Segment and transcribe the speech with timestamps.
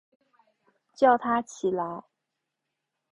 [0.95, 2.01] 叫他起来